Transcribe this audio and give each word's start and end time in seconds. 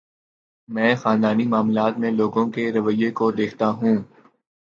میں 0.69 0.95
خاندانی 0.95 1.47
معاملات 1.47 1.99
میں 1.99 2.11
لوگوں 2.11 2.49
کے 2.51 2.71
رویے 2.71 3.11
کو 3.11 3.31
دیکھتا 3.31 3.69
ہوں۔ 3.71 3.97